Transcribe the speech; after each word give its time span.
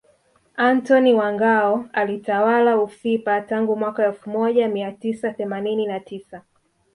Antony 0.57 1.13
wa 1.13 1.31
Ngao 1.33 1.85
alitawala 1.93 2.77
ufipa 2.77 3.41
tangu 3.41 3.75
mwaka 3.75 4.05
elfu 4.05 4.29
moja 4.29 4.67
mia 4.67 4.91
tisa 4.91 5.33
themanini 5.33 5.85
na 5.87 5.99
tisa 5.99 6.41